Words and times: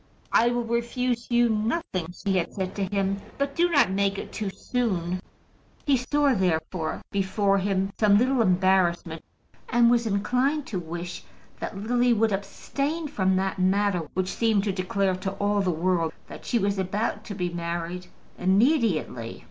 "I 0.33 0.47
will 0.49 0.63
refuse 0.63 1.27
you 1.29 1.47
nothing," 1.47 2.11
she 2.11 2.37
had 2.39 2.55
said 2.55 2.73
to 2.75 2.85
him; 2.85 3.21
"but 3.37 3.55
do 3.55 3.69
not 3.69 3.91
make 3.91 4.17
it 4.17 4.31
too 4.31 4.49
soon." 4.49 5.19
He 5.85 5.95
saw, 5.95 6.33
therefore, 6.33 7.03
before 7.11 7.59
him 7.59 7.91
some 7.99 8.17
little 8.17 8.41
embarrassment, 8.41 9.23
and 9.69 9.91
was 9.91 10.07
inclined 10.07 10.65
to 10.65 10.79
wish 10.79 11.23
that 11.59 11.77
Lily 11.77 12.13
would 12.13 12.31
abstain 12.31 13.09
from 13.09 13.35
that 13.35 13.59
manner 13.59 14.07
which 14.15 14.29
seemed 14.33 14.63
to 14.63 14.71
declare 14.71 15.15
to 15.17 15.33
all 15.33 15.61
the 15.61 15.69
world 15.69 16.13
that 16.25 16.45
she 16.47 16.57
was 16.57 16.79
about 16.79 17.23
to 17.25 17.35
be 17.35 17.51
married 17.53 18.07
immediately. 18.39 19.39